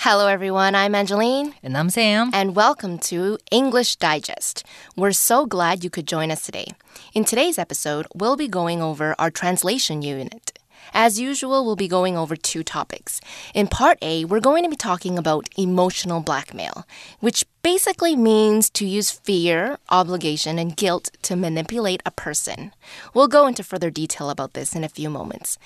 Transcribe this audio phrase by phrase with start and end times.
[0.00, 0.74] Hello, everyone.
[0.74, 1.54] I'm Angeline.
[1.62, 2.30] And I'm Sam.
[2.34, 4.62] And welcome to English Digest.
[4.94, 6.66] We're so glad you could join us today.
[7.14, 10.58] In today's episode, we'll be going over our translation unit.
[10.92, 13.20] As usual, we'll be going over two topics.
[13.54, 16.86] In part A, we're going to be talking about emotional blackmail,
[17.20, 22.72] which basically means to use fear, obligation, and guilt to manipulate a person.
[23.14, 25.58] We'll go into further detail about this in a few moments.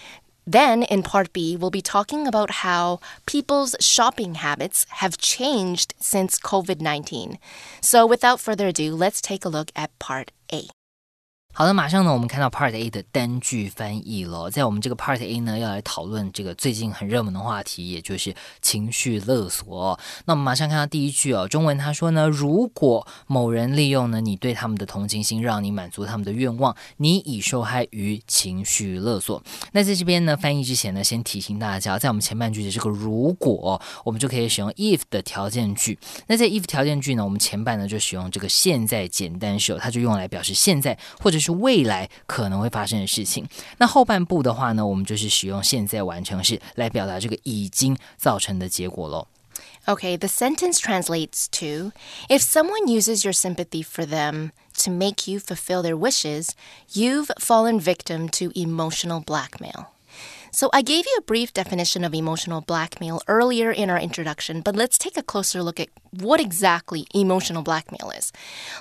[0.51, 6.41] Then, in part B, we'll be talking about how people's shopping habits have changed since
[6.41, 7.39] COVID 19.
[7.81, 10.63] So, without further ado, let's take a look at part A.
[11.53, 14.49] 好的，马上呢，我们看到 Part A 的单句翻译了。
[14.49, 18.33] 在我们这个 Part A 呢，要来讨论这个最近很热门的话题，也就是
[18.63, 19.99] 情绪勒索。
[20.27, 29.43] 那我们马上看到第一句哦，中文他说呢，如果某人利用呢你对他们的同情心，让你满足他们的愿望，你已受害于情绪勒索。
[29.73, 35.99] 那在这边呢，翻译之前呢，先提醒大家，在我们前半句的这个如果，我们就可以使用 if 的条件句。
[36.29, 41.40] 那在 if 条件句呢，我们前半呢就使用这个现在简单时，它就用来表示现在或者。
[41.40, 43.48] 是未来可能会发生的事情。
[43.78, 49.28] 那后半部的话呢，我们就是使用现在完成式来表达这个已经造成的结果喽。
[49.88, 51.92] Okay, the sentence translates to
[52.28, 54.52] If someone uses your sympathy for them
[54.84, 56.50] to make you fulfill their wishes,
[56.92, 59.92] you've fallen victim to emotional blackmail.
[60.53, 64.75] So, I gave you a brief definition of emotional blackmail earlier in our introduction, but
[64.75, 68.33] let's take a closer look at what exactly emotional blackmail is.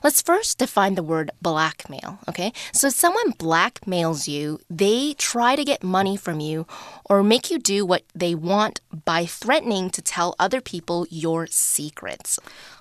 [0.04, 2.54] Let's first define the word blackmail, okay?
[2.74, 6.66] So, if someone blackmails you, they try to get money from you
[7.09, 12.37] or make you do what they want by threatening to tell other people your secrets.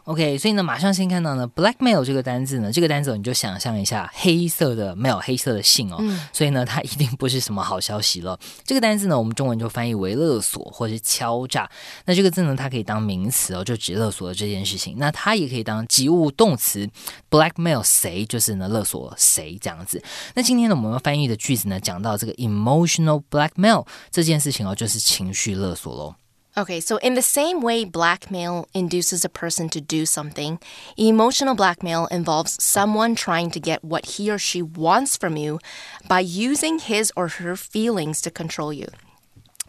[0.05, 8.37] OK，所以呢，马上先看到呢，blackmail 这个单字呢，这个单词你就想象一下黑色的 mail，黑色的信哦，嗯、所以呢，它一定不是什么好消息了。
[8.65, 11.69] 这个单字呢，我们中文就翻译为勒索或是敲诈。
[12.03, 14.95] 那这个字呢，它可以当名词哦，就指勒索的这件事情。
[14.97, 16.85] 那它也可以当及物动词，
[17.29, 20.03] blackmail 谁就是呢勒索谁这样子。
[20.35, 23.85] 那今天呢，我们要翻译的句子呢，讲到这个 emotional blackmail
[24.17, 26.15] 这件事情哦，就是情绪勒索喽。
[26.55, 30.59] Okay, so in the same way blackmail induces a person to do something,
[30.95, 35.59] emotional blackmail involves someone trying to get what he or she wants from you
[36.07, 38.87] by using his or her feelings to control you.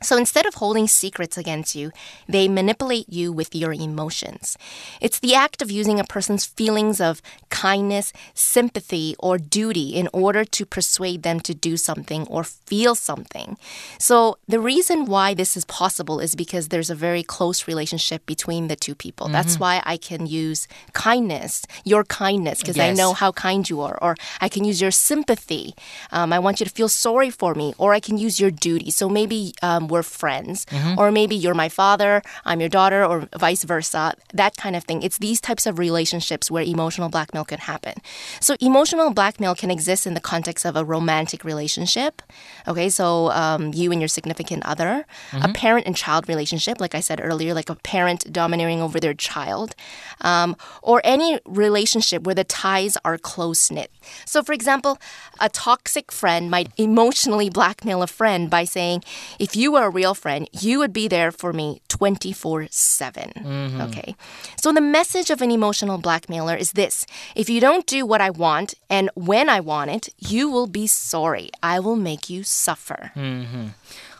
[0.01, 1.91] So instead of holding secrets against you,
[2.27, 4.57] they manipulate you with your emotions.
[5.01, 10.45] It's the act of using a person's feelings of kindness, sympathy, or duty in order
[10.45, 13.57] to persuade them to do something or feel something.
[13.97, 18.67] So the reason why this is possible is because there's a very close relationship between
[18.67, 19.27] the two people.
[19.27, 19.33] Mm-hmm.
[19.33, 22.89] That's why I can use kindness, your kindness, because yes.
[22.89, 25.75] I know how kind you are, or I can use your sympathy.
[26.11, 28.91] Um, I want you to feel sorry for me, or I can use your duty.
[28.91, 30.99] So maybe um, we're friends, mm-hmm.
[30.99, 35.03] or maybe you're my father, I'm your daughter, or vice versa, that kind of thing.
[35.03, 37.95] It's these types of relationships where emotional blackmail can happen.
[38.39, 42.21] So, emotional blackmail can exist in the context of a romantic relationship.
[42.67, 45.45] Okay, so um, you and your significant other, mm-hmm.
[45.45, 49.13] a parent and child relationship, like I said earlier, like a parent domineering over their
[49.13, 49.75] child,
[50.21, 53.91] um, or any relationship where the ties are close knit.
[54.25, 54.97] So, for example,
[55.39, 59.03] a toxic friend might emotionally blackmail a friend by saying,
[59.39, 63.33] if you were a real friend, you would be there for me 24 7.
[63.35, 63.81] Mm-hmm.
[63.81, 64.15] Okay.
[64.57, 68.29] So the message of an emotional blackmailer is this if you don't do what I
[68.29, 71.49] want and when I want it, you will be sorry.
[71.63, 73.11] I will make you suffer.
[73.15, 73.67] Mm-hmm.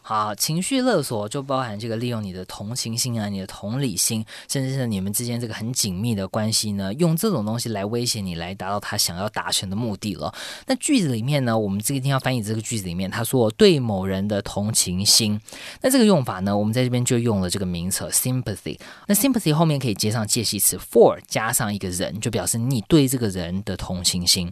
[0.10, 10.34] 好，情绪勒索就包含这个利用你的同情心啊，你的同理心，甚至是你们之间这个很紧密的关系呢，用这种东西来威胁你，来达到他想要达成的目的了。
[10.66, 15.40] 那句子里面呢，我们这个地方翻译这个句子里面，他说对某人的同情心，
[15.82, 18.80] 那这个用法呢，我们在这边就用了这个名词 sympathy。
[19.06, 24.52] 那 sympathy 后面可以接上介系词 for，加上一个人，就表示你对这个人的同情心。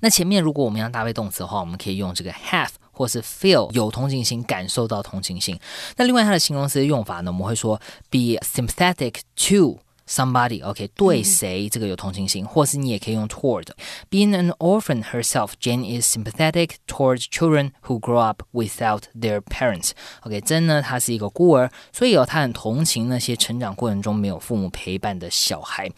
[0.00, 2.68] 那前面如果我们要搭配动词的话，我们可以用这个 have。
[2.98, 5.56] 或是 feel 有同情心，感受到同情心。
[5.96, 7.30] 那另外它的形容词的用法呢？
[7.30, 7.80] 我们会说
[8.10, 9.78] be sympathetic to。
[10.08, 13.66] Somebody OK 对谁这个有同情心，或是你也可以用 toward。
[14.10, 19.90] Being an orphan herself, Jane is sympathetic towards children who grow up without their parents.
[20.22, 25.90] OK，真呢，她是一个孤儿，所以哦，她很同情那些成长过程中没有父母陪伴的小孩。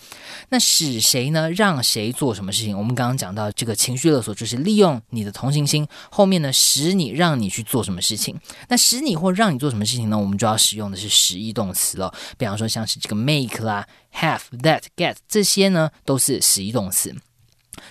[0.49, 1.51] 那使谁呢？
[1.53, 2.77] 让谁做什么事情？
[2.77, 8.39] 我们刚刚讲到这个情绪勒索，就是利用你的同情心，后面呢使你让你去做什么事情。
[8.69, 10.19] 那使你或让你做什么事情呢？
[10.19, 12.13] 我们就要使用的是实义动词了。
[12.37, 13.87] 比方说像是这个 make 啦。
[14.15, 17.15] Have that get 这些呢都是实义动词。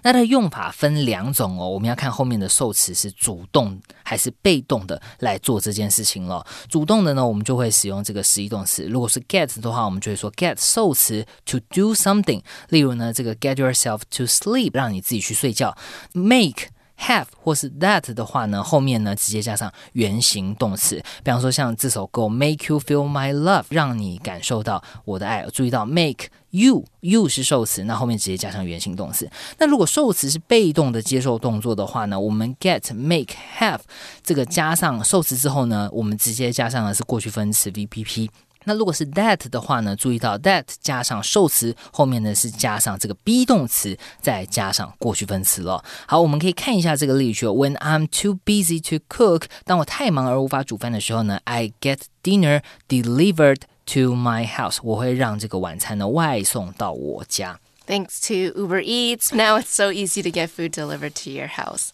[0.04, 6.46] 那它的用法分两种哦，我们要看后面的受词是主动还是被动的来做这件事情了。
[6.68, 8.84] 主动的呢，我们就会使用这个实义动词。
[8.84, 12.44] 如果是 get 的话，我们就会说 get 受词 to do something。
[12.68, 15.76] 例如呢，这个 get yourself to sleep，让你自己去睡觉。
[16.14, 16.68] make
[17.00, 21.02] have 或是 that 的话呢，后面呢直接加上原形动词。
[21.24, 25.46] 比方说像这首歌 Make you feel my love，让你感受到我的爱。
[25.54, 29.30] 注意到 make you you 是受词，那后面直接加上原形动词。
[29.58, 33.80] 那如果受词是被动的接受动作的话呢，我们 get make have
[34.22, 38.30] 这个加上受词之后呢，我们直接加上的是过去分词 VPP。
[38.67, 39.95] 那如果是 that 的话呢？
[39.95, 45.85] 注意到 that 加上受词后面呢是加上这个 be 动词，再加上过去分词了。
[46.07, 53.61] 好，我们可以看一下这个例句：When I'm too busy to cook，当我太忙而无法煮饭的时候呢，I get dinner delivered
[53.93, 54.79] to my house。
[54.83, 57.61] 我会让这个晚餐呢外送到我家。
[57.87, 61.91] Thanks to Uber Eats, now it's so easy to get food delivered to your house.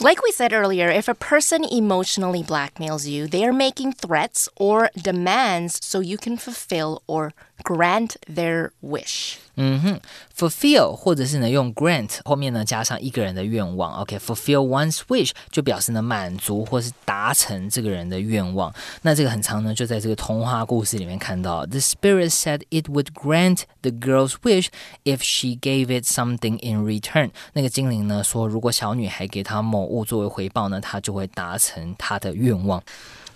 [0.00, 4.90] Like we said earlier, if a person emotionally blackmails you, they are making threats or
[4.96, 9.34] demands so you can fulfill or grant their wish.
[9.60, 10.00] 嗯哼
[10.36, 18.72] ，fulfill 或者是呢用 grant 后面呢加上一个人的愿望，OK，fulfill one's wish 就表示呢满足或是达成这个人的愿望。
[19.02, 24.68] 那这个很长呢，就在这个童话故事里面看到，The spirit said it would grant the girl's wish
[25.02, 27.30] if she gave it something in return。
[27.54, 32.80] 那个精灵呢说，如果小女孩给她某物作为回报呢，她就会达成她的愿望。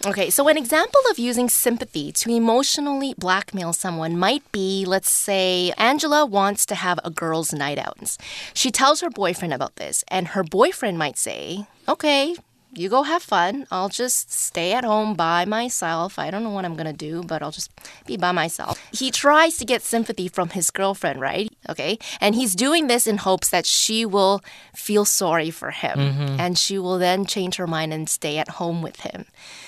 [0.04, 5.72] Okay, so an example of using sympathy to emotionally blackmail someone might be let's say
[5.78, 8.16] Angela wants to have a girls' night out.
[8.52, 12.34] She tells her boyfriend about this, and her boyfriend might say, Okay,
[12.74, 13.66] you go have fun.
[13.70, 16.18] I'll just stay at home by myself.
[16.18, 17.70] I don't know what I'm gonna do, but I'll just
[18.04, 18.82] be by myself.
[18.92, 21.48] He tries to get sympathy from his girlfriend, right?
[21.68, 21.98] Okay.
[22.20, 24.42] And he's doing this in hopes that she will
[24.74, 26.40] feel sorry for him mm-hmm.
[26.40, 29.26] and she will then change her mind and stay at home with him.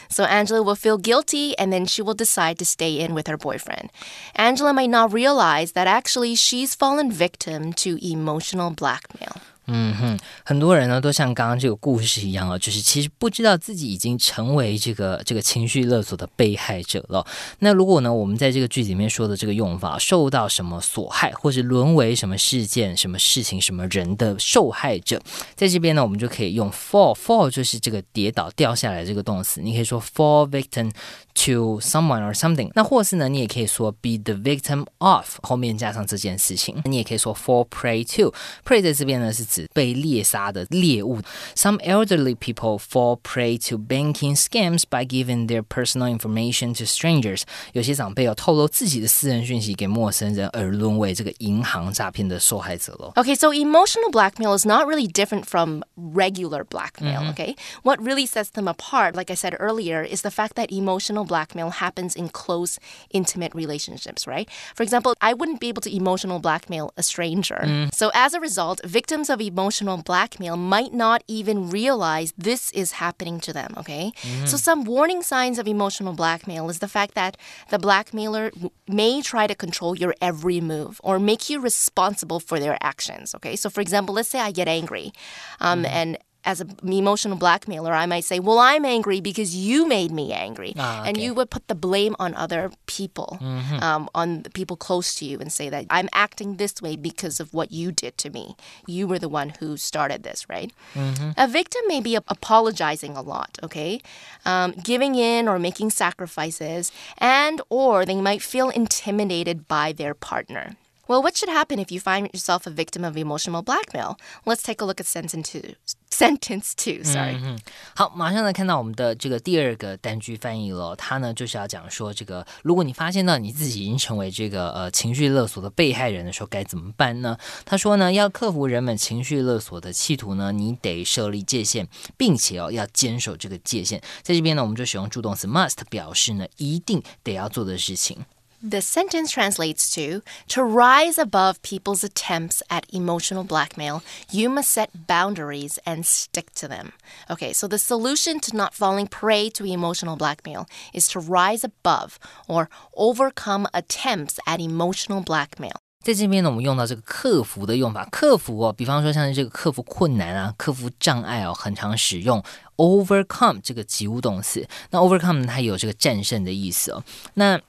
[0.09, 3.37] So Angela will feel guilty and then she will decide to stay in with her
[3.37, 3.91] boyfriend.
[4.35, 9.41] Angela might not realize that actually she's fallen victim to emotional blackmail.
[9.67, 17.27] 嗯哼，很多人呢都像刚刚这个故事一样啊，就是其实不知道自己已经成为这个这个情绪勒索的被害者了。
[17.61, 25.21] 那如果呢，我们在这个句子里面说的这个用法，受到什么所害，或者沦为什么事件、什么事情、什么人的受害者，
[25.55, 30.91] 在这边呢，我们就可以用 fall，fall 就是这个跌倒、掉下来这个动词，你可以说 fall victim。
[31.36, 36.82] to someone or something，那或是呢，你也可以说 be the victim of，后面加上这件事情。
[36.86, 41.22] 你也可以说 fall prey to。prey 在这边呢是指被猎杀的猎物。
[41.56, 47.44] Some elderly people fall prey to banking scams by giving their personal information to strangers。
[47.74, 53.14] 有些长辈有透露自己的私人讯息给陌生人，而沦为这个银行诈骗的受害者了。
[53.16, 57.22] Okay, so emotional blackmail is not really different from regular blackmail.
[57.22, 57.34] Mm -hmm.
[57.34, 61.23] Okay, what really sets them apart, like I said earlier, is the fact that emotional
[61.25, 62.79] emotional blackmail happens in close,
[63.11, 64.49] intimate relationships, right?
[64.75, 67.61] For example, I wouldn't be able to emotional blackmail a stranger.
[67.63, 67.95] Mm.
[67.95, 73.41] So as a result, victims of emotional blackmail might not even realize this is happening
[73.41, 74.13] to them, okay?
[74.23, 74.47] Mm.
[74.47, 77.37] So some warning signs of emotional blackmail is the fact that
[77.71, 78.51] the blackmailer
[78.87, 83.57] may try to control your every move or make you responsible for their actions, okay?
[83.57, 85.13] So for example, let's say I get angry
[85.61, 85.91] um, mm.
[85.91, 90.33] and as an emotional blackmailer, I might say, Well, I'm angry because you made me
[90.33, 90.75] angry.
[90.77, 91.09] Ah, okay.
[91.09, 93.83] And you would put the blame on other people, mm-hmm.
[93.83, 97.41] um, on the people close to you, and say that I'm acting this way because
[97.41, 98.57] of what you did to me.
[98.87, 100.73] You were the one who started this, right?
[100.95, 101.31] Mm-hmm.
[101.37, 104.01] A victim may be apologizing a lot, okay?
[104.45, 110.77] Um, giving in or making sacrifices, and or they might feel intimidated by their partner.
[111.07, 114.17] Well, what should happen if you find yourself a victim of emotional blackmail?
[114.45, 115.75] Let's take a look at sentence two.
[116.15, 117.35] Sentence two, sorry.
[117.43, 117.59] 嗯、
[117.97, 120.95] 好，马上呢看到我们的这个第二个单句翻译了。
[120.95, 127.37] 它呢就是要讲说，这个如果你发现到你自己已经成为这个呃情绪勒索的被害人的时候，该怎么办呢？
[127.65, 134.01] 他说呢，要克服人们情绪勒索的企图呢，你得设立界限，并且哦要坚守这个界限。
[134.23, 138.25] 在这边呢，我们就使用助动词 must 表示呢一定得要做的事情。
[138.64, 144.02] the sentence translates to To rise above people's attempts at emotional blackmail,
[144.32, 146.92] you must set boundaries and stick to them.
[147.30, 152.18] Okay, so the solution to not falling prey to emotional blackmail is to rise above
[152.48, 155.78] or overcome attempts at emotional blackmail.
[156.04, 162.42] 在这边呢，我们用到这个克服的用法，克服哦，比方说像是这个克服困难啊，克服障碍哦，很常使用
[162.78, 164.68] overcome 这个及物动词。
[164.90, 167.04] 那 overcome 它有这个战胜的意思哦。
[167.34, 167.60] 那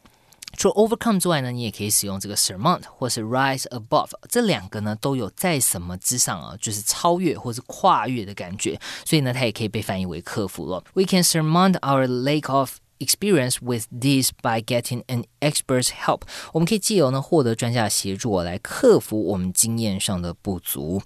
[0.58, 10.84] 除了 overcome 之外呢，你也可以使用这个 surmount 或是 rise above，这两个呢都有在什么之上啊，就是超越或是跨越的感觉，所以呢，它也可以被翻译为克服了。
[10.94, 16.22] We can surmount our lack of experience with this by getting an expert's help。
[16.54, 21.02] 我们可以借由呢获得专家协助，来克服我们经验上的不足。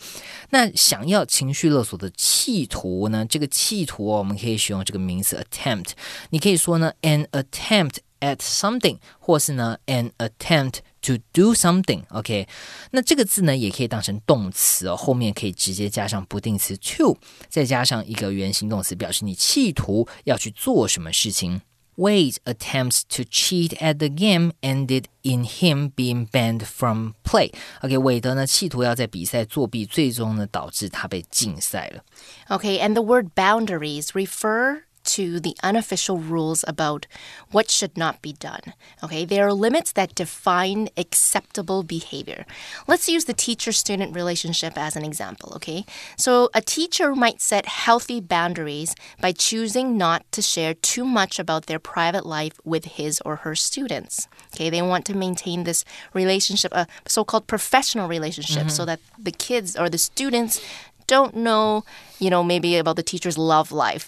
[0.51, 3.25] 那想要情绪勒索的企图呢？
[3.25, 5.91] 这个企图，我们可以使用这个名词 attempt。
[6.29, 7.97] 你可以说呢，an attempt。
[8.20, 12.48] at something，或是呢 an attempt to do something。OK，
[12.92, 17.16] 那这个字呢也可以当成动词哦，后面可以直接加上不定词 to，
[17.48, 21.60] 再加上一个原形动词，表示你企图要去做什么事情。
[21.96, 27.52] Wade's attempts to cheat at the game ended in him being banned from play.
[27.82, 32.02] OK，韦德呢企图要在比赛作弊，最终呢导致他被禁赛了。
[32.48, 34.82] Okay, and the word boundaries refer
[35.15, 37.07] to the unofficial rules about
[37.51, 38.73] what should not be done.
[39.03, 42.45] Okay, there are limits that define acceptable behavior.
[42.87, 45.53] Let's use the teacher student relationship as an example.
[45.55, 45.85] Okay,
[46.17, 51.65] so a teacher might set healthy boundaries by choosing not to share too much about
[51.65, 54.27] their private life with his or her students.
[54.53, 58.77] Okay, they want to maintain this relationship, a so called professional relationship, mm -hmm.
[58.77, 60.61] so that the kids or the students
[61.09, 61.83] don't know,
[62.19, 64.07] you know, maybe about the teacher's love life.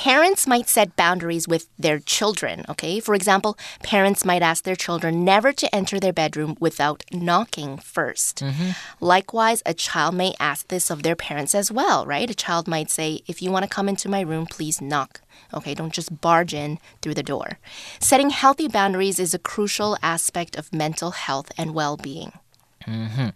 [0.00, 3.00] Parents might set boundaries with their children, okay?
[3.00, 8.34] For example, parents might ask their children never to enter their bedroom without knocking 1st
[8.48, 8.70] mm-hmm.
[8.98, 12.30] Likewise, a child may ask this of their parents as well, right?
[12.30, 15.20] A child might say, if you want to come into my room, please knock.
[15.52, 17.58] Okay, don't just barge in through the door.
[17.98, 22.32] Setting healthy boundaries is a crucial aspect of mental health and well being.
[22.86, 23.28] Mm-hmm.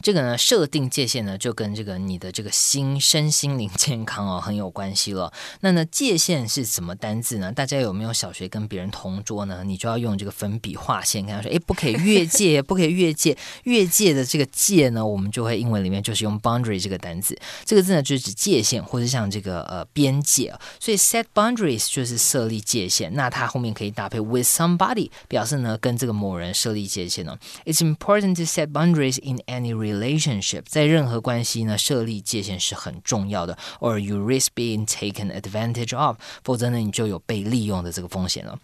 [0.00, 5.32] 这个呢，设定界限呢，就跟这个你的这个心身心灵健康哦很有关系了。
[5.60, 7.50] 那呢，界限是什么单字呢？
[7.50, 9.62] 大家有没有小学跟别人同桌呢？
[9.64, 13.36] 你就要用这个粉笔画线，跟他说，哎，不可以越界，不可以越界。
[13.64, 17.36] 越界的这个界呢，我们就会英文里面就是用 boundary 这个单字。
[17.64, 20.54] 这个字呢，就是指界限，或者像这个呃边界。
[20.78, 23.12] 所以 set boundaries 就是设立界限。
[23.14, 27.36] 那它后面可以搭配 with somebody，表示呢跟这个某人设立界限呢。
[27.64, 38.58] It's important to set boundaries in any relationship 在任何关系呢设立界限是很重要的，or you risk being taken advantage of，否则呢你就有被利用的这个风险了。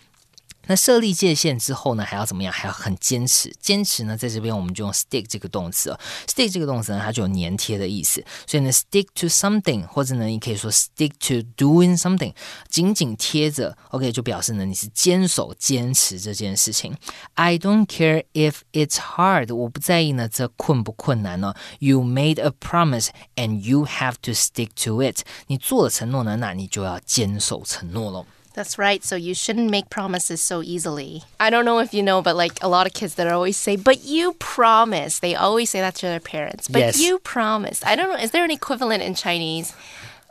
[0.67, 2.53] 那设立界限之后呢，还要怎么样？
[2.53, 3.53] 还要很坚持。
[3.61, 5.99] 坚持呢，在这边我们就用 stick 这个动词哦。
[6.27, 8.25] stick 这个动词呢，它就有粘贴的意思。
[8.47, 12.33] 所以呢，stick to something，或者呢，你可以说 stick to doing something，
[12.69, 13.77] 紧紧贴着。
[13.91, 16.97] OK，就表示呢，你是坚守、坚持这件事情。
[17.35, 25.23] I don't care if it's hard，我不在意呢，这困不困难呢？You made a promise and you have to stick to it。
[25.49, 28.27] 你做了承诺呢，那你就要坚守承诺喽。
[28.55, 29.03] That's right.
[29.03, 31.23] So you shouldn't make promises so easily.
[31.41, 33.77] I don't know if you know, but like a lot of kids that always say,
[33.77, 35.19] but you promise.
[35.21, 36.69] They always say that to their parents.
[36.69, 37.01] But yes.
[37.01, 37.83] you promise.
[37.85, 38.19] I don't know.
[38.19, 39.75] Is there an equivalent in Chinese?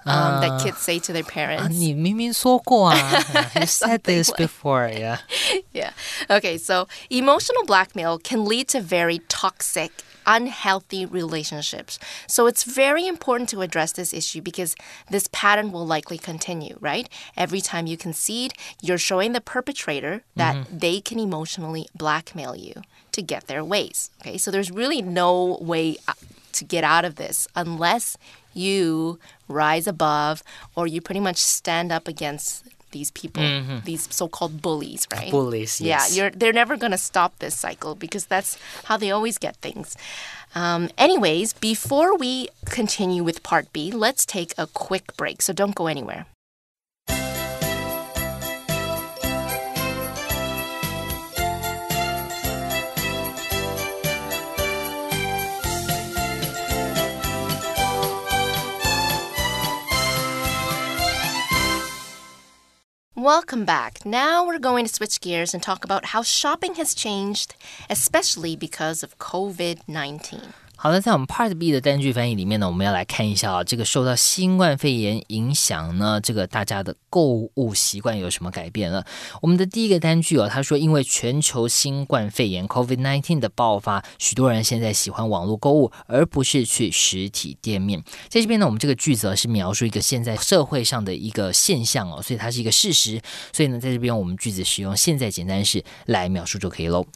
[0.03, 1.77] Um, that uh, kids say to their parents.
[1.77, 2.33] 아니, 미민
[3.59, 4.37] You said this like.
[4.37, 5.19] before, yeah.
[5.73, 5.91] yeah.
[6.27, 9.91] Okay, so emotional blackmail can lead to very toxic
[10.25, 11.99] unhealthy relationships.
[12.27, 14.75] So it's very important to address this issue because
[15.09, 17.09] this pattern will likely continue, right?
[17.37, 20.77] Every time you concede, you're showing the perpetrator that mm-hmm.
[20.77, 24.09] they can emotionally blackmail you to get their ways.
[24.21, 26.13] Okay, so there's really no way uh,
[26.53, 28.17] to get out of this unless
[28.53, 30.43] you rise above
[30.75, 33.79] or you pretty much stand up against these people, mm-hmm.
[33.83, 35.31] these so-called bullies, right?
[35.31, 36.15] Bullies, yes.
[36.15, 39.55] Yeah, you're they're never going to stop this cycle because that's how they always get
[39.57, 39.98] things.
[40.53, 45.41] Um, anyways, before we continue with part B, let's take a quick break.
[45.41, 46.25] So don't go anywhere.
[63.21, 64.03] Welcome back.
[64.03, 67.53] Now we're going to switch gears and talk about how shopping has changed,
[67.87, 70.41] especially because of COVID 19.
[70.80, 79.02] 好的，在我们 Part B 的单句翻译里面呢，我们要来看一下啊，这个受到新冠肺炎影响呢，这个大家的购物习惯有什么改变了？
[79.40, 88.04] 我们的第一个单句哦，他说，因为全球新冠肺炎 COVID-19 的爆发，许多人现在喜欢网络购物，而不是去实体店面。
[88.28, 93.18] 在这边呢，我们这个句子是描述一个现在社会上的一个现象哦，所以它是一个事实。
[93.50, 97.06] 所以呢，在这边我们句子使用现在简单式来描述就可以喽。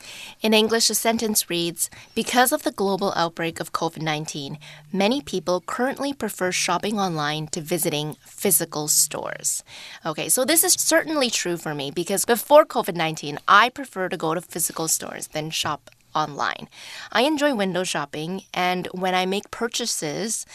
[0.40, 4.57] In English, the sentence reads: Because of the global outbreak Outbreak of COVID 19,
[4.91, 9.63] many people currently prefer shopping online to visiting physical stores.
[10.05, 14.17] Okay, so this is certainly true for me because before COVID 19, I prefer to
[14.17, 16.67] go to physical stores than shop online.
[17.11, 20.45] I enjoy window shopping, and when I make purchases,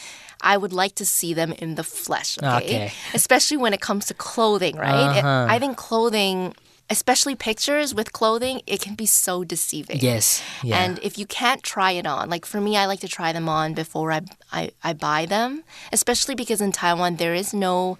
[0.43, 2.57] I would like to see them in the flesh, okay?
[2.57, 2.93] Okay.
[3.13, 5.19] Especially when it comes to clothing, right?
[5.19, 5.47] Uh-huh.
[5.55, 6.55] I think clothing,
[6.91, 10.01] especially pictures with clothing, it can be so deceiving.
[10.01, 10.43] Yes.
[10.63, 10.83] Yeah.
[10.83, 13.49] And if you can't try it on, like for me, I like to try them
[13.49, 17.97] on before I, I, I buy them, especially because in Taiwan, there is no,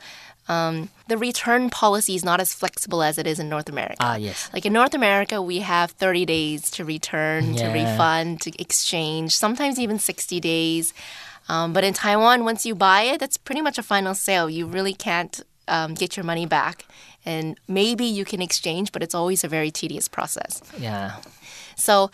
[0.49, 3.97] um, the return policy is not as flexible as it is in North America.
[4.01, 4.51] ah, yes.
[4.53, 9.79] Like in North America, we have 30 days to return, to refund, to exchange, sometimes
[9.79, 10.93] even 60 days.
[11.49, 14.51] Um, but in Taiwan, once you buy it, that's pretty much a final sale.
[14.51, 16.85] You really can't um, get your money back.
[17.25, 20.63] And maybe you can exchange, but it's always a very tedious process.
[20.79, 21.17] Yeah.
[21.77, 22.11] So,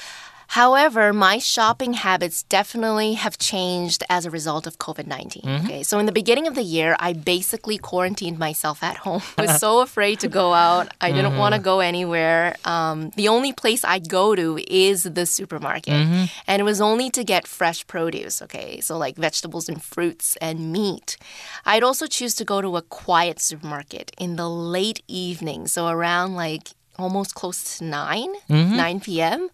[0.49, 5.43] however, my shopping habits definitely have changed as a result of COVID 19.
[5.43, 5.67] Mm-hmm.
[5.67, 5.83] Okay.
[5.83, 9.23] So, in the beginning of the year, I basically quarantined myself at home.
[9.39, 10.89] I was so afraid to go out.
[11.01, 11.39] I didn't mm-hmm.
[11.39, 12.57] want to go anywhere.
[12.65, 15.95] Um, the only place I'd go to is the supermarket.
[15.95, 16.25] Mm-hmm.
[16.47, 18.43] And it was only to get fresh produce.
[18.43, 18.81] Okay.
[18.81, 21.17] So, like vegetables and fruits and meat.
[21.65, 25.67] I'd also choose to go to a quiet supermarket in the late evening.
[25.67, 29.49] So, around like almost close to 9 9 p.m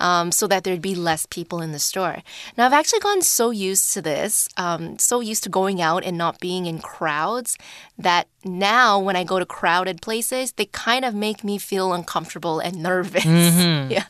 [0.00, 2.18] um, so that there'd be less people in the store.
[2.56, 6.16] Now i've actually gotten so used to this um, so used to going out and
[6.18, 7.56] not being in crowds
[7.98, 12.58] that now when i go to crowded places they kind of make me feel uncomfortable
[12.60, 13.24] and nervous.
[13.88, 14.04] Yeah.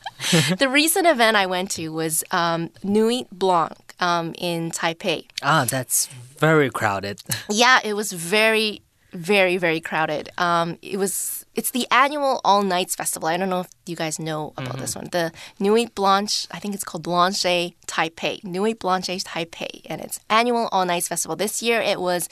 [0.57, 5.25] The recent event i went to was um, nuit blanc um, in taipei.
[5.43, 6.07] Ah, that's
[6.39, 7.21] very crowded.
[7.49, 8.81] yeah, it was very,
[9.11, 10.29] very, very crowded.
[10.37, 11.45] Um, it was.
[11.55, 13.27] It's the annual All Nights Festival.
[13.27, 15.09] I don't know if you guys know about this one.
[15.11, 16.47] The Nuit Blanche.
[16.51, 18.41] I think it's called Blanche Taipei.
[18.43, 21.35] Nuit Blanche Taipei, and it's annual All Nights Festival.
[21.35, 22.29] This year it was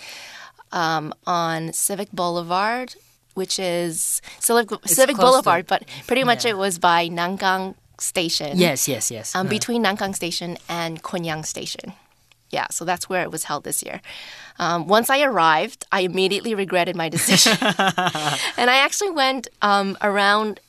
[0.72, 2.96] um, on Civic Boulevard,
[3.34, 8.58] which is Civic, Civic close to- Boulevard, but pretty much it was by Nangang Station.
[8.58, 9.36] yes, yes, yes.
[9.36, 11.94] Um, Uh, between Nankang Station and Kunyang Station.
[12.50, 14.02] Yeah, so that's where it was held this year.
[14.58, 20.60] Um, once I arrived, I immediately regretted my decision, and I actually went um, around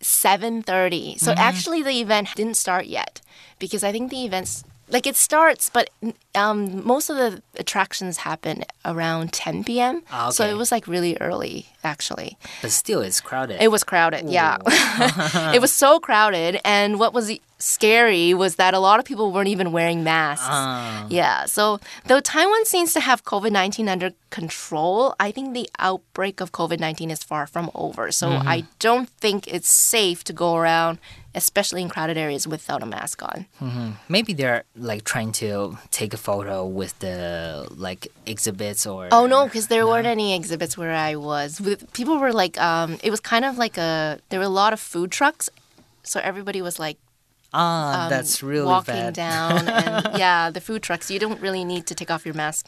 [0.00, 1.16] seven thirty.
[1.18, 3.20] So actually, the event didn't start yet
[3.58, 5.90] because I think the events like it starts, but
[6.34, 10.02] um, most of the attractions happen around ten p.m.
[10.10, 12.36] Ah, So it was like really early, actually.
[12.62, 13.62] but still, it's crowded.
[13.62, 14.58] It was crowded, yeah.
[15.54, 19.48] it was so crowded, and what was scary was that a lot of people weren't
[19.48, 20.46] even wearing masks.
[20.48, 21.06] Ah.
[21.08, 26.40] Yeah, so though Taiwan seems to have COVID 19 under control, I think the outbreak
[26.40, 28.10] of COVID 19 is far from over.
[28.12, 30.98] So I don't think it's safe to go around,
[31.34, 33.46] especially in crowded areas, without a mask on.
[34.08, 39.08] Maybe they're like trying to take a photo with the like exhibits or.
[39.12, 41.60] Oh no, because there weren't any exhibits where I was.
[41.60, 44.18] With- People were like, um, it was kind of like a.
[44.30, 45.50] There were a lot of food trucks,
[46.02, 46.96] so everybody was like
[47.56, 49.14] Ah, um, that's really walking bad.
[49.14, 52.66] down and yeah the food trucks you don't really need to take off your mask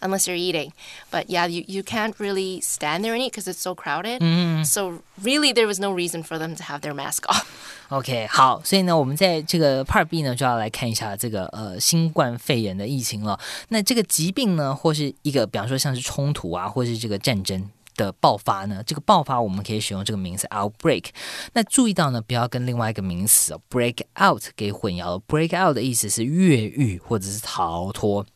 [0.00, 0.70] unless you're eating
[1.10, 4.64] but yeah you, you can't really stand there and eat because it's so crowded Mm-hmm.
[4.64, 7.46] so really there was no reason for them to have their mask off
[7.88, 13.38] OK，好，所以呢，我们在这个 Part B 呢，就要来看一下这个呃新冠肺炎的疫情了。
[13.68, 17.70] 那这个疾病呢，或是一个比方说像是冲突啊，或是这个战争。
[17.96, 18.82] 的爆发呢？
[18.84, 21.04] 这个爆发我们可以使用这个名词 outbreak。
[21.52, 25.22] 那注意到呢，不要跟另外一个名词哦 break out 给混淆了。
[25.28, 28.26] break out 的意思是越狱或者是逃脱。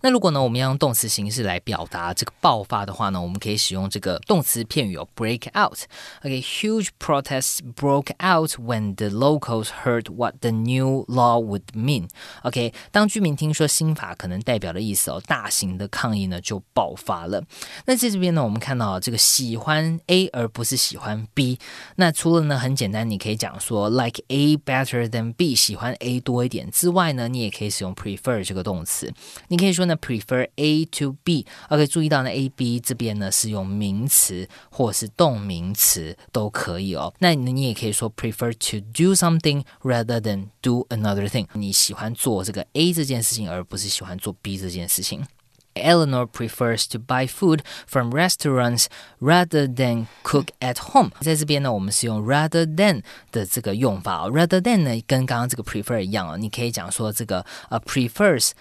[0.00, 5.78] 那如果呢，我们要用动词形式来表达这个爆发的话呢，我们可以使用这个动词片语哦，break out。
[6.22, 12.08] OK，huge、protests broke out when the locals heard what the new law would mean。
[12.42, 17.42] OK，当居民听说新法可能代表的意思哦，大型的抗议呢就爆发了。
[17.86, 21.58] 那在这边呢，我们看到这个喜欢 A 而不是喜欢 B。
[21.96, 29.12] 那除了呢很简单，你可以讲说 like A better than B，喜欢 A 多一点之外呢，你也可以使用 prefer 这个动词。
[29.48, 37.13] 你可说呢，prefer A to B。OK，注意到呢，A、B 这边呢是用名词或是动名词都可以哦。
[37.19, 41.47] 那你你也可以说 prefer to do something rather than do another thing。
[41.53, 45.25] 你喜欢做这个 A 这件事情，而不是喜欢做 B 这件事情。
[45.75, 48.87] Eleanor prefers to buy food from restaurants
[49.21, 51.11] rather than cook at home。
[51.21, 54.31] 在这边呢，我们是用 rather than 的这个用法哦。
[54.31, 58.51] rather than 呢，跟刚刚这个 prefer 一样哦，你可以讲说这个呃 prefers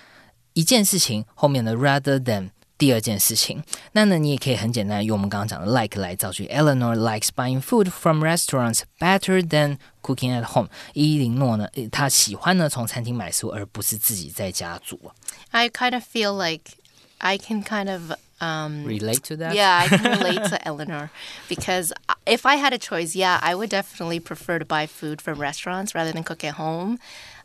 [0.55, 6.47] 一件事情后面的 rather than 第二件事情，那呢，你也可以很简单用我们刚刚讲的 like 来造句。
[6.47, 10.69] Eleanor likes buying food from restaurants better than cooking at home。
[10.95, 15.11] 伊琳诺呢，她喜欢呢从餐厅买食物，而不是自己在家煮。
[15.51, 16.71] I kind of feel like
[17.19, 19.55] I can kind of um, relate to that.
[19.55, 21.11] Yeah, I can relate to Eleanor
[21.49, 21.93] because
[22.27, 25.97] if I had a choice, yeah, I would definitely prefer to buy food from restaurants
[25.97, 26.99] rather than cook at home.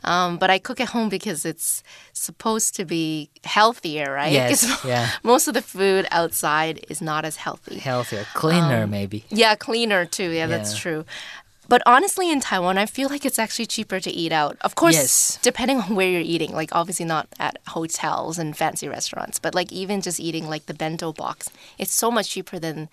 [0.05, 1.83] Um, but I cook at home because it's
[2.13, 4.33] supposed to be healthier, right?
[4.33, 5.11] Yes, yeah.
[5.23, 7.79] Most of the food outside is not as healthy.
[7.79, 9.25] Healthier, cleaner, um, maybe.
[9.29, 10.31] Yeah, cleaner too.
[10.31, 11.05] Yeah, yeah, that's true.
[11.69, 14.57] But honestly, in Taiwan, I feel like it's actually cheaper to eat out.
[14.63, 15.39] Of course, yes.
[15.43, 16.53] depending on where you're eating.
[16.53, 20.73] Like, obviously, not at hotels and fancy restaurants, but like even just eating like the
[20.73, 22.89] bento box, it's so much cheaper than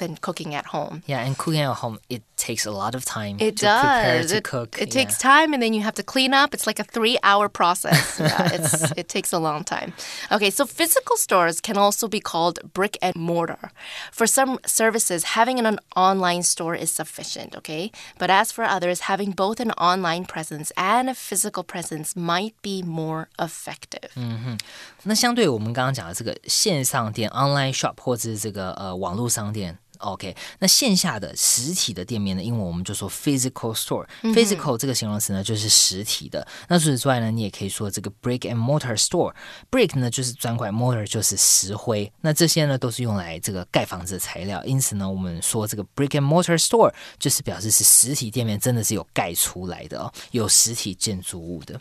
[0.00, 1.02] than cooking at home.
[1.06, 3.38] Yeah, and cooking at home it takes a lot of time.
[3.40, 3.80] It to does.
[3.80, 4.76] Prepare to it, cook.
[4.78, 5.00] It yeah.
[5.00, 6.52] takes time, and then you have to clean up.
[6.52, 8.20] It's like a three-hour process.
[8.20, 9.94] yeah, it takes a long time.
[10.30, 13.72] Okay, so physical stores can also be called brick and mortar.
[14.12, 17.56] For some services, having an online store is sufficient.
[17.56, 22.52] Okay, but as for others, having both an online presence and a physical presence might
[22.60, 24.10] be more effective.
[24.16, 24.58] 嗯哼，
[25.04, 29.78] 那相对我们刚刚讲的这个线上店 （online shop） 或者是这个呃网络商店。
[30.01, 32.43] OK，那线下的实体的店面呢？
[32.43, 34.05] 英文我们就说 physical store。
[34.23, 36.45] physical 这个形容词呢，就是实体的。
[36.67, 39.33] 那除此之外呢，你也可以说这个 brick and mortar store。
[39.69, 42.11] brick 呢就是砖块，mortar 就是石灰。
[42.21, 44.63] 那这些呢都是用来这个盖房子的材料。
[44.65, 51.79] 因此呢，我们说这个 brick and mortar store 就是表示是实体店面，真的是有盖出来的哦，有实体建筑物的。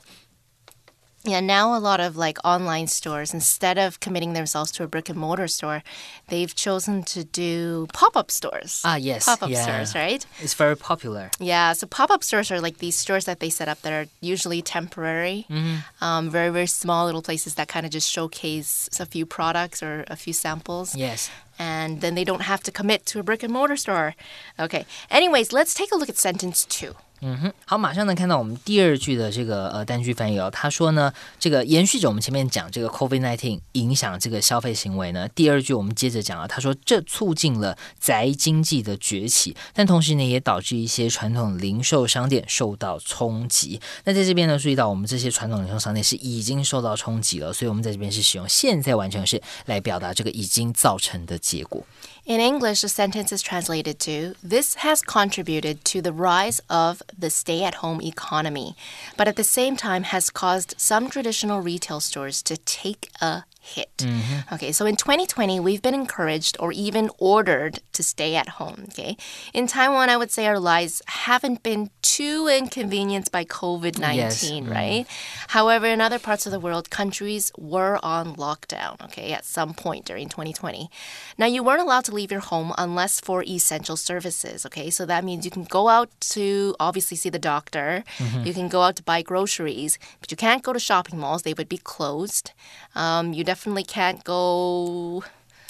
[1.23, 5.11] Yeah, now a lot of like online stores, instead of committing themselves to a brick
[5.11, 5.83] and mortar store,
[6.29, 8.81] they've chosen to do pop up stores.
[8.85, 9.27] Ah, yes.
[9.27, 9.63] Pop up yeah.
[9.63, 10.25] stores, right?
[10.41, 11.31] It's very popular.
[11.39, 14.09] Yeah, so pop up stores are like these stores that they set up that are
[14.23, 16.03] usually temporary, mm-hmm.
[16.03, 20.05] um, very, very small little places that kind of just showcase a few products or
[20.09, 20.97] a few samples.
[20.97, 21.31] Yes.
[21.59, 24.15] And then they don't have to commit to a brick and mortar store.
[24.59, 24.87] Okay.
[25.11, 26.95] Anyways, let's take a look at sentence two.
[27.23, 30.51] 嗯哼，好，马上能看到我们第二句的这个呃单句翻译哦。
[30.51, 35.29] 他说呢，这个延续着我们前面讲这个 COVID-19 影响这个消费行为呢。
[35.35, 43.79] 第二句我们接着讲啊，他说这促进了宅经济的崛起，但同时呢也导致一些传统零售商店受到冲击。
[44.05, 51.85] 那在这边呢，注意到我们这些传统零售商店是已经受到冲击了，所以我们在这边是使用现在完成式来表达这个已经造成的结果。
[52.31, 57.65] In English, the sentence is translated to This has contributed to the rise of the stay
[57.65, 58.77] at home economy,
[59.17, 63.97] but at the same time has caused some traditional retail stores to take a hit.
[63.99, 64.55] Mm-hmm.
[64.55, 68.87] Okay, so in 2020, we've been encouraged or even ordered to stay at home.
[68.89, 69.17] Okay,
[69.53, 74.45] in Taiwan, I would say our lives haven't been too inconvenienced by COVID 19, yes.
[74.45, 74.71] Mm-hmm.
[74.71, 75.07] right?
[75.49, 80.07] However, in other parts of the world, countries were on lockdown, okay, at some point
[80.07, 80.91] during 2020.
[81.39, 84.91] Now, you weren't allowed to leave your home unless for essential services, okay?
[84.91, 88.45] So that means you can go out to obviously see the doctor, mm-hmm.
[88.45, 91.55] you can go out to buy groceries, but you can't go to shopping malls, they
[91.55, 92.53] would be closed.
[92.95, 95.25] Um, you definitely can't go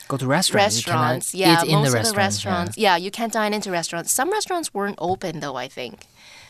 [0.09, 0.77] go to restaurants.
[0.77, 2.77] Restaurants, yeah, most of the restaurants.
[2.77, 2.97] Yeah.
[2.97, 4.13] yeah, you can't dine into restaurants.
[4.13, 6.07] Some restaurants weren't open though, I think.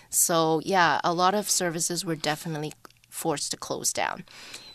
[0.09, 2.73] So yeah, a lot of services were definitely
[3.09, 4.25] forced to close down.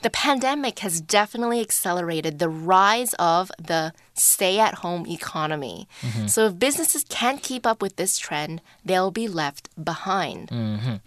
[0.01, 5.87] The pandemic has definitely accelerated the rise of the stay at home economy.
[6.03, 6.26] Mm-hmm.
[6.26, 10.46] So if businesses can't keep up with this trend, they'll be left behind.
[10.50, 11.00] 嗯哼，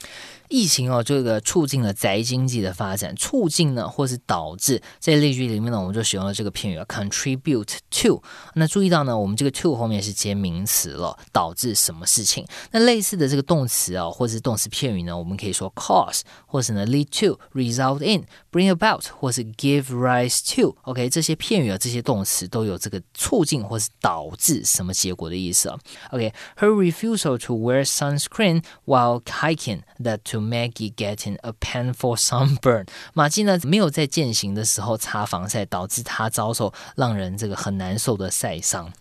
[0.49, 8.21] 疫情哦，这个促进了宅经济的发展，促进呢，或是导致，在例句里面呢，我们就使用了这个片语 contribute to。
[8.55, 12.45] 那注意到呢，我们这个 to 后面是接名词了，导致什么事情？
[12.71, 25.78] 那类似的这个动词啊，或是动词片语呢，我们可以说 cause，或是呢 lead to，result in，bring about，或是 give rise to。OK，这些片语啊，这些动词都有这个 促进或是导致什么结果的意思啊。
[26.10, 32.86] OK，her refusal to wear sunscreen while hiking that to Maggie getting a painful sunburn。
[33.14, 38.92] 马季呢没有在践行的时候擦防晒，导致她遭受让人这个很难受的晒伤。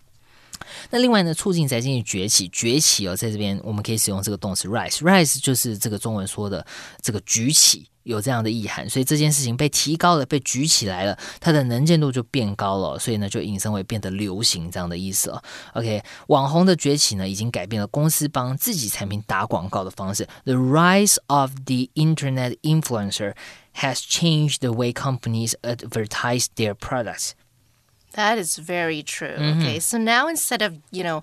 [0.89, 6.65] 那另外呢，促进宅经济崛起，崛起哦，在这边我们可以使用这个动词 rise，rise 就是这个中文说的
[7.01, 7.89] 这个举起。
[8.07, 15.43] 有这样的意涵，所以这件事情被提高了，被举起来了，它的能见度就变高了，所以呢就引申为变得流行这样的意思了。
[15.73, 20.25] OK，网红的崛起呢，已经改变了公司帮自己产品打广告的方式。
[20.45, 23.33] The rise of the internet influencer
[23.75, 27.31] has changed the way companies advertise their products.
[28.17, 29.27] That is very true.
[29.37, 29.59] Mm-hmm.
[29.61, 31.21] Okay, so now instead of you know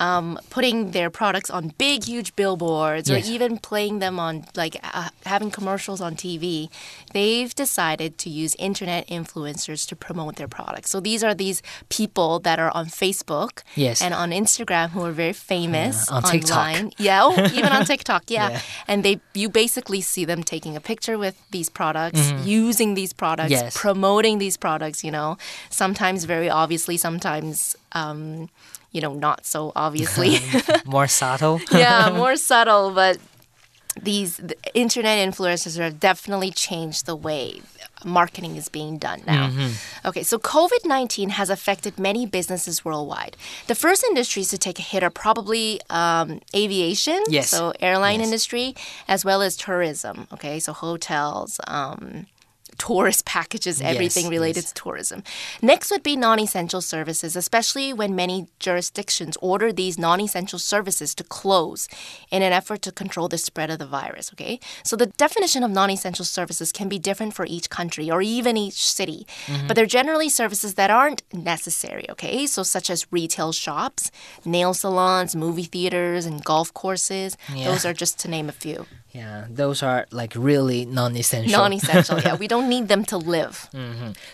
[0.00, 5.08] um, putting their products on big, huge billboards, or even playing them on like uh,
[5.26, 6.68] having commercials on TV.
[7.12, 10.90] They've decided to use internet influencers to promote their products.
[10.90, 14.02] So these are these people that are on Facebook Yes.
[14.02, 16.58] and on Instagram who are very famous Yeah, on TikTok.
[16.58, 16.92] online.
[16.98, 18.24] Yeah, oh, even on TikTok.
[18.28, 18.38] Yeah.
[18.48, 18.60] Yeah.
[18.86, 23.52] and they you basically see them taking a picture with these products, using these products,
[23.52, 23.64] Mm-hmm.
[23.64, 23.76] Yes.
[23.76, 25.02] promoting these products.
[25.02, 25.36] You know,
[25.70, 28.48] sometimes very obviously, sometimes um,
[28.92, 30.38] you know not so obviously.
[30.86, 31.60] More subtle.
[31.72, 33.18] yeah, more subtle, but
[34.00, 37.60] these the internet influencers have definitely changed the way
[38.04, 39.50] marketing is being done now.
[40.04, 43.36] Okay, so COVID 19 has affected many businesses worldwide.
[43.66, 47.50] The first industries to take a hit are probably um, aviation, Yes.
[47.50, 48.28] so airline Yes.
[48.28, 48.76] industry,
[49.08, 50.28] as well as tourism.
[50.32, 51.58] Okay, so hotels.
[51.66, 52.26] Um,
[52.78, 54.72] Tourist packages, everything Yes, related yes.
[54.72, 55.22] to tourism.
[55.60, 61.14] Next would be non essential services, especially when many jurisdictions order these non essential services
[61.16, 61.88] to close
[62.30, 64.32] in an effort to control the spread of the virus.
[64.32, 68.22] Okay, so the definition of non essential services can be different for each country or
[68.22, 69.66] even each city, mm-hmm.
[69.66, 72.06] but they're generally services that aren't necessary.
[72.10, 74.10] Okay, so such as retail shops,
[74.44, 77.36] nail salons, movie theaters, and golf courses.
[77.54, 77.64] Yeah.
[77.64, 78.86] Those are just to name a few.
[79.12, 81.58] Yeah, those are like really non-essential.
[81.58, 83.53] Non essential, yeah, we don't need them to live.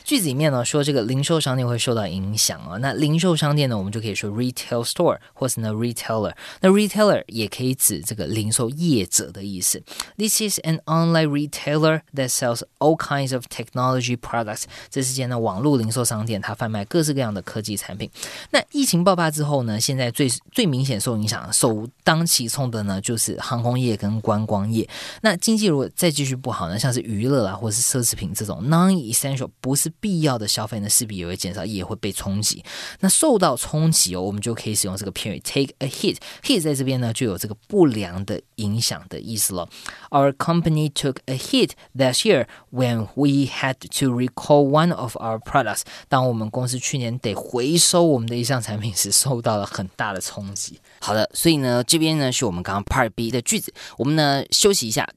[0.04, 6.34] 句子里面呢说这个零售商店会受到影响啊，那零售商店呢，我们就可以说 retail store 或是呢 retailer。
[6.62, 9.82] 那 retailer 也可以指这个零售业者的意思。
[10.18, 14.64] This is an online retailer that sells all kinds of technology products。
[14.90, 18.10] 这是间呢网络零售商店，它贩卖各式各样的科技产品。
[18.52, 24.88] 那疫情爆发之后呢，现在最最明显受影响、首当其冲的呢，就是航空业跟观光业。
[25.22, 32.65] 那经济如果再继续不好呢，像是娱乐啊或是奢侈品 这种 non-essential 不是必要的消费呢，势必也会减少，也会被冲击。
[33.01, 36.17] 那受到冲击哦，我们就可以使用这个片语 take a hit。
[36.43, 39.69] hit 在这边呢，就有这个不良的影响的意思了。
[40.11, 45.83] Our company took a hit last year when we had to recall one of our products。
[46.09, 50.79] 当我们公司去年得回收我们的一项产品时，受到了很大的冲击。
[51.01, 55.09] 好的，所以呢，这边呢是我们刚刚 Part B 的句子，我们呢休息一下。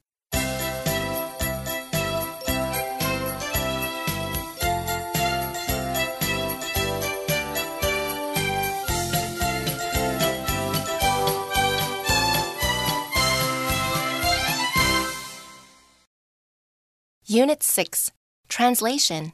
[17.29, 18.13] Unit 6
[18.47, 19.33] Translation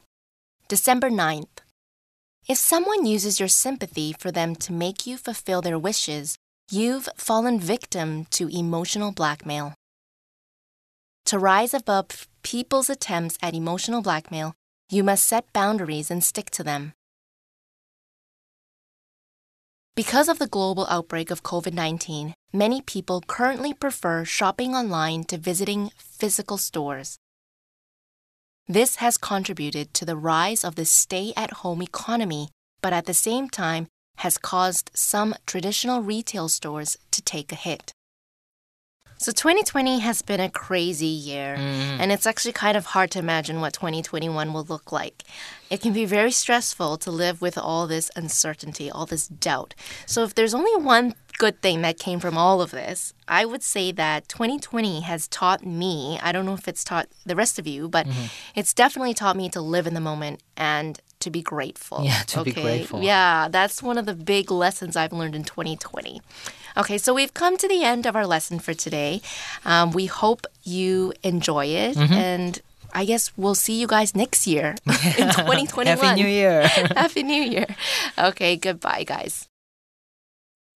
[0.66, 1.62] December 9th.
[2.48, 6.36] If someone uses your sympathy for them to make you fulfill their wishes,
[6.68, 9.74] you've fallen victim to emotional blackmail.
[11.26, 14.54] To rise above people's attempts at emotional blackmail,
[14.90, 16.94] you must set boundaries and stick to them.
[19.94, 25.38] Because of the global outbreak of COVID 19, many people currently prefer shopping online to
[25.38, 27.18] visiting physical stores.
[28.66, 32.48] This has contributed to the rise of the stay at home economy,
[32.80, 37.92] but at the same time has caused some traditional retail stores to take a hit.
[39.18, 42.00] So 2020 has been a crazy year, mm-hmm.
[42.00, 45.22] and it's actually kind of hard to imagine what 2021 will look like.
[45.70, 49.74] It can be very stressful to live with all this uncertainty, all this doubt.
[50.06, 53.62] So if there's only one good thing that came from all of this, I would
[53.62, 57.66] say that 2020 has taught me, I don't know if it's taught the rest of
[57.66, 58.06] you, but
[58.54, 62.02] it's definitely taught me to live in the moment and to be grateful.
[62.04, 63.02] Yeah, to be grateful.
[63.02, 66.20] Yeah, that's one of the big lessons I've learned in 2020.
[66.76, 69.22] Okay, so we've come to the end of our lesson for today.
[69.64, 72.12] Um, we hope you enjoy it, Mm-hmm.
[72.12, 72.60] and
[72.92, 75.86] I guess we'll see you guys next year in 2021.
[75.98, 76.66] Happy New Year!
[76.96, 77.66] Happy New Year.
[78.18, 79.48] Okay, goodbye, guys.